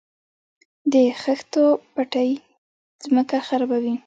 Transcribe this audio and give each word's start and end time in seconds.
د 0.93 0.93
خښتو 1.21 1.63
بټۍ 1.95 2.31
ځمکه 3.03 3.37
خرابوي؟ 3.47 3.95